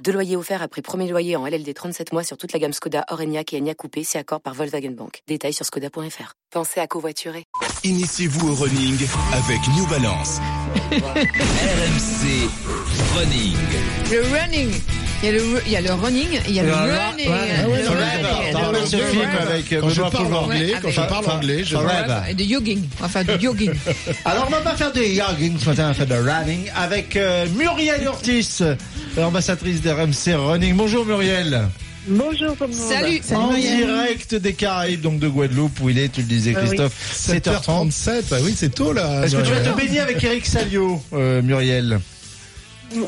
[0.00, 3.04] Deux loyers offerts après premier loyer en LLD 37 mois sur toute la gamme Skoda,
[3.10, 5.22] Orenia et Enya Coupé, c'est accord par Volkswagen Bank.
[5.28, 6.34] Détails sur skoda.fr.
[6.50, 7.44] Pensez à covoiturer.
[7.84, 8.98] Initiez-vous au running
[9.32, 10.40] avec New Balance.
[10.90, 12.48] RMC
[13.16, 13.56] Running.
[14.10, 14.70] Le running.
[15.24, 17.28] Il y, a le, il y a le running, il y a le running.
[18.52, 21.76] Rappelles ce film avec Quand je parle anglais, quand je parle anglais, je.
[22.28, 22.88] Et de jogging.
[23.00, 23.72] Enfin, de jogging.
[24.24, 27.14] Alors on va pas faire de jogging ce matin, on va faire de running avec
[27.14, 28.62] euh, Muriel Urtis,
[29.16, 30.74] l'ambassadrice d'RMC Running.
[30.76, 31.68] Bonjour Muriel.
[32.08, 33.20] Bonjour, comment Salut.
[33.32, 36.66] en direct des Caraïbes, donc de Guadeloupe, où il est, tu le disais Ah oui.
[36.66, 37.90] Christophe, 7h30.
[37.92, 39.22] 7h37, ah oui, c'est tôt là.
[39.24, 42.00] Est-ce que tu vas te baigner avec Eric Salio, euh, Muriel?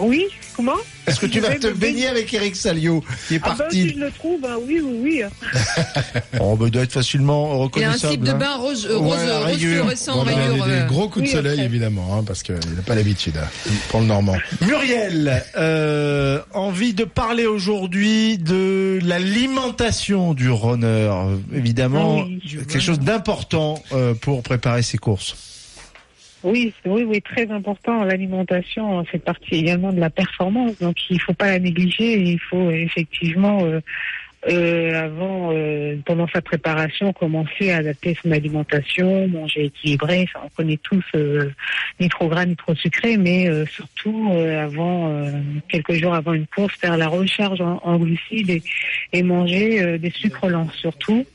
[0.00, 0.72] Oui, comment
[1.06, 3.88] Est-ce que tu vas te baigner avec Eric Salio, qui est Ah ben, parti si
[3.90, 5.22] je le trouve, ben oui, oui, oui.
[6.40, 8.12] Oh, il doit être facilement Il a un reconnaissable.
[8.12, 8.34] slip de hein.
[8.34, 10.64] bain rose, euh, rose, Ouais, rose fluorescent, Bon, ben, il rayure.
[10.64, 11.64] a des euh, gros coups de oui, soleil après.
[11.66, 14.36] évidemment, hein, parce qu'il n'a pas l'habitude hein, pour le Normand.
[14.66, 20.86] Muriel, euh, envie de parler aujourd'hui de l'alimentation du runner.
[20.86, 25.36] Euh, Évidemment, Ah oui, quelque chose d'important euh, pour préparer ses courses.
[26.46, 28.04] Oui, c'est- oui, oui, très important.
[28.04, 32.20] L'alimentation fait partie également de la performance, donc il faut pas la négliger.
[32.20, 33.80] Il faut effectivement, euh,
[34.48, 40.28] euh, avant, euh, pendant sa préparation, commencer à adapter son alimentation, manger équilibré.
[40.28, 41.50] Enfin, on connaît tous euh,
[41.98, 45.12] ni trop gras ni trop sucré, mais euh, surtout euh, avant,
[45.68, 48.62] quelques jours avant une course, faire la recharge en, glucides et,
[49.12, 51.26] et manger des sucres lents surtout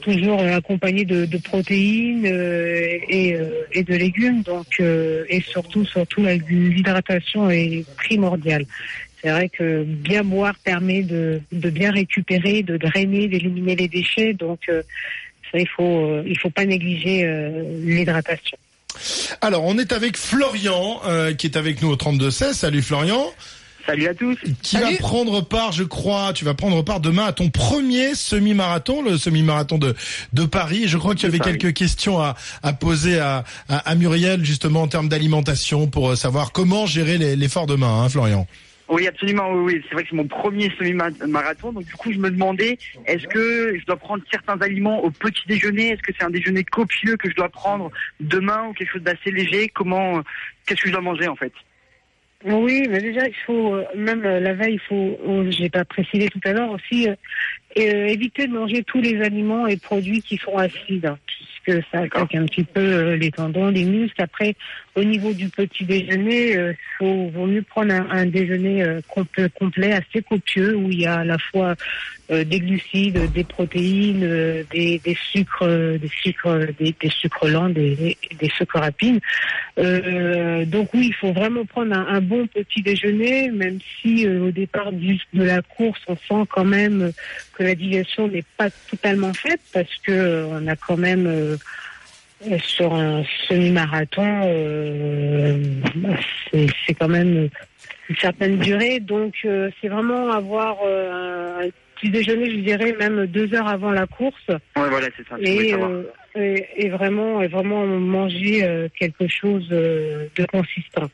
[0.00, 4.42] toujours euh, accompagné de, protéines euh, et, euh, et de légumes.
[4.42, 8.64] Donc, et surtout, surtout, l'hydratation est primordiale.
[9.22, 14.32] C'est vrai que bien boire permet de, bien récupérer, de drainer, d'éliminer les déchets.
[14.32, 17.28] Donc, ça, il faut, il faut pas négliger
[17.82, 18.56] l'hydratation.
[19.42, 21.02] Alors, on est avec Florian,
[21.36, 22.54] qui est avec nous au 32-16.
[22.54, 23.26] Salut Florian.
[23.86, 24.36] Salut à tous.
[24.62, 24.92] Qui Salut.
[24.92, 29.16] va prendre part, je crois, tu vas prendre part demain à ton premier semi-marathon, le
[29.16, 29.94] semi-marathon de,
[30.32, 30.84] de Paris.
[30.84, 31.58] Et je crois que tu avais Paris.
[31.58, 36.16] quelques questions à, à poser à, à, à Muriel, justement, en termes d'alimentation, pour euh,
[36.16, 38.46] savoir comment gérer l'effort demain, hein, Florian.
[38.88, 39.84] Oui, absolument, oui, oui.
[39.88, 42.76] C'est vrai que c'est mon premier semi-marathon, donc du coup, je me demandais,
[43.06, 45.90] est-ce que je dois prendre certains aliments au petit déjeuner?
[45.90, 49.30] Est-ce que c'est un déjeuner copieux que je dois prendre demain ou quelque chose d'assez
[49.30, 49.68] léger?
[49.68, 50.22] Comment,
[50.66, 51.52] qu'est-ce que je dois manger en fait?
[52.44, 55.84] Oui, mais déjà, il faut, euh, même euh, la veille, il faut, oh, j'ai pas
[55.84, 57.14] précisé tout à l'heure aussi, euh,
[57.78, 61.98] euh, éviter de manger tous les aliments et produits qui sont acides, hein, puisque ça
[61.98, 64.22] attaque un petit peu euh, les tendons, les muscles.
[64.22, 64.54] Après,
[64.96, 69.48] au niveau du petit déjeuner, euh, faut, vaut mieux prendre un, un déjeuner euh, complet,
[69.58, 71.74] complet, assez copieux, où il y a à la fois
[72.30, 77.48] euh, des glucides, des protéines, euh, des, des sucres, euh, des sucres, des, des sucres
[77.48, 79.20] lents, des, des sucres rapides.
[79.78, 84.50] Euh, donc oui, il faut vraiment prendre un, un bon petit déjeuner, même si au
[84.50, 87.12] départ du, de la course, on sent quand même
[87.54, 91.56] que la digestion n'est pas totalement faite parce que on a quand même
[92.62, 95.62] sur un semi-marathon, euh,
[96.86, 97.48] c'est quand même
[98.08, 99.00] une certaine durée.
[99.00, 103.90] Donc euh, c'est vraiment avoir euh, un, petit déjeuner, je dirais même deux heures avant
[103.90, 105.36] la course Ouais, voilà, c'est ça.
[105.40, 105.90] et, savoir.
[105.90, 106.02] euh,
[106.34, 111.10] et, et vraiment, et vraiment manger euh, quelque chose euh, de consistant.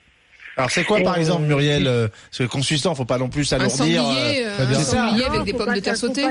[0.56, 3.28] Alors c'est quoi Et, par euh, exemple Muriel euh, Parce que consistant, faut pas non
[3.28, 3.76] plus s'alourdir.
[3.76, 6.26] sanglier, euh, un sanglier Non, avec des pommes de terre sautées.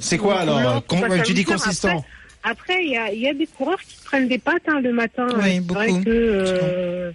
[0.00, 1.88] C'est quoi alors con- Tu dis consistant.
[1.88, 2.04] Après,
[2.44, 5.26] il y a, il y a des coureurs qui prennent des pâtes hein, le matin.
[5.42, 5.80] Oui, beaucoup.
[5.80, 7.10] vrai que euh,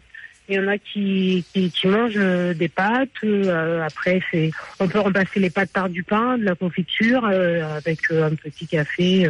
[0.49, 3.09] il y en a qui, qui, qui mangent euh, des pâtes.
[3.23, 7.77] euh, après, c'est on peut remplacer les pâtes par du pain, de la confiture, euh,
[7.77, 9.29] avec euh, un petit café.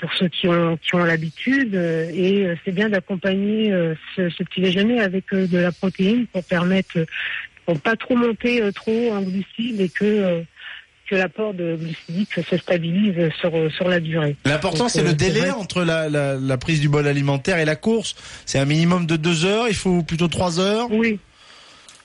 [0.00, 4.28] pour ceux qui ont qui ont l'habitude euh, et euh, c'est bien d'accompagner euh, ce,
[4.28, 7.06] ce petit déjeuner avec de la protéine pour permettre
[7.66, 10.40] pour pas trop monter euh, trop en glucides et que euh,
[11.10, 14.36] que l'apport de glucidique se stabilise sur sur la durée.
[14.44, 17.64] L'important c'est euh, le c'est délai entre la, la, la prise du bol alimentaire et
[17.64, 18.14] la course.
[18.46, 19.66] C'est un minimum de deux heures.
[19.68, 20.86] Il faut plutôt trois heures.
[20.90, 21.18] Oui.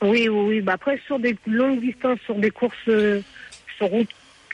[0.01, 0.61] Oui, oui, oui.
[0.61, 3.21] Bah après, sur des longues distances, sur des courses euh,
[3.77, 4.09] sur route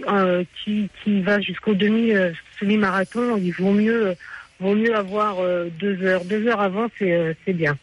[0.07, 4.13] euh, qui, qui va jusqu'au demi euh, semi-marathon, il vaut mieux euh,
[4.59, 6.25] vaut mieux avoir euh, deux heures.
[6.25, 7.77] Deux heures avant, c'est euh, bien.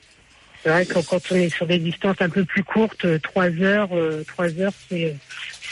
[0.62, 3.48] C'est vrai que quand on est sur des distances un peu plus courtes, euh, trois
[3.62, 5.16] heures, euh, trois heures, c'est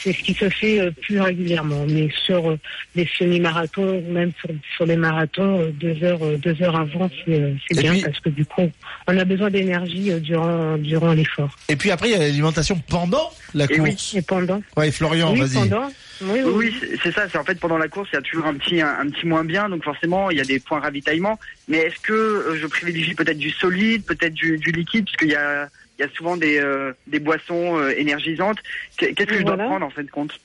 [0.07, 1.85] c'est ce qui se fait euh, plus régulièrement.
[1.89, 2.59] Mais sur euh,
[2.95, 7.11] des semi-marathons, ou même sur, sur des marathons, euh, deux heures, euh, deux heures avant,
[7.25, 8.71] c'est euh, bien puis- parce que du coup,
[9.09, 11.57] on a besoin d'énergie euh, durant durant l'effort.
[11.69, 13.91] Et puis après, il y a l'alimentation pendant la Et oui.
[13.91, 14.15] course.
[14.15, 14.63] Et pendant.
[14.77, 15.69] Ouais, Florian, oui, vas-y.
[15.69, 15.89] pendant.
[16.23, 17.29] Oui, Oui, oui, c'est- ça.
[17.31, 19.27] C'est en fait pendant la course, il y a toujours un petit, un, un petit
[19.27, 19.69] moins bien.
[19.69, 21.39] Donc forcément, il y a des points ravitaillement.
[21.69, 25.35] Mais est-ce que je privilégie peut-être du solide, peut-être du, du liquide, parce qu'il y
[25.35, 25.69] a,
[25.99, 28.59] il y a souvent des, euh, des boissons euh, énergisantes.
[28.97, 30.39] Qu'est- Qu'est-ce que je dois prendre en fin de compte?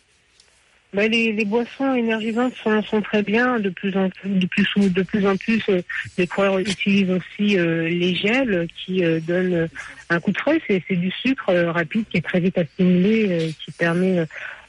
[0.93, 3.59] Ben, les, les boissons énergisantes sont, sont très bien.
[3.59, 5.81] De plus en plus, de plus, de plus en plus, euh,
[6.17, 9.69] les coureurs utilisent aussi euh, les gels qui euh, donnent
[10.09, 10.61] un coup de fouet.
[10.67, 14.25] C'est, c'est du sucre rapide qui est très vite assimilé, qui permet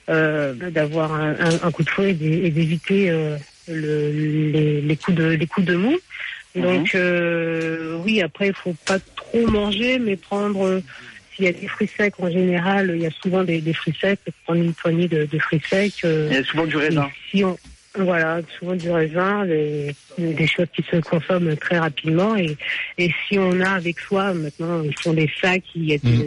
[0.09, 3.11] d'avoir un, un, un coup de fouet et d'é- et d'éviter
[3.69, 5.97] le, les, les coups de les coups de mou.
[6.55, 10.81] Donc euh, oui, après il faut pas trop manger, mais prendre euh,
[11.35, 13.97] s'il y a des fruits secs en général, il y a souvent des, des fruits
[13.99, 16.05] secs, prendre une poignée de, de fruits secs.
[16.05, 17.09] euh, Il y a souvent du raisin.
[17.31, 17.57] Si on,
[17.95, 22.37] voilà, souvent du raisin, des, des choses qui se consomment très rapidement.
[22.37, 22.57] Et,
[22.99, 26.19] et si on a avec soi, maintenant, ils font des sacs, il y a du,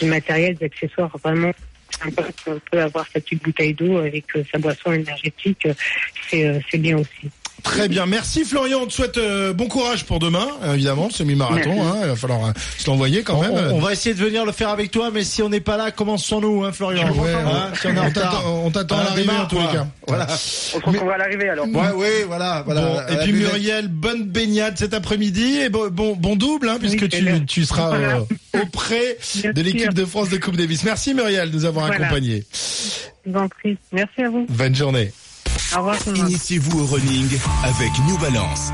[0.00, 1.52] du matériel, des accessoires vraiment
[2.02, 2.24] sympas.
[2.46, 5.68] On peut avoir sa petite bouteille d'eau avec euh, sa boisson énergétique.
[6.30, 7.30] c'est bien aussi.
[7.62, 8.80] Très bien, merci Florian.
[8.82, 11.82] On te souhaite euh, bon courage pour demain, euh, évidemment, le semi-marathon.
[11.82, 13.52] Hein, il va falloir euh, se l'envoyer quand même.
[13.52, 15.76] on- on va essayer de venir le faire avec toi, mais si on n'est pas
[15.76, 17.10] là, commençons-nous, hein, Florian.
[17.14, 19.86] Ouais, Hein, si on t'attend- à l'arrivée en tous les cas.
[20.08, 20.26] Voilà.
[20.28, 21.66] On se retrouvera à l'arrivée alors.
[21.66, 22.80] Ouais, oui, voilà, voilà.
[22.82, 23.52] Bon, À et puis buvette.
[23.52, 27.88] Muriel, bonne baignade cet après-midi et bon, bon, bon double, hein, puisque Oui, tu, seras
[27.88, 28.16] Voilà.
[28.56, 30.82] euh, auprès de l'équipe de France de Coupe Davis.
[30.84, 32.06] Merci Muriel de nous avoir Voilà.
[32.06, 32.44] accompagnés.
[33.24, 33.78] Je vous en prie.
[33.92, 34.46] Merci à vous.
[34.48, 35.12] Bonne journée.
[36.14, 37.28] Initiez-vous au running
[37.64, 38.72] avec New Balance.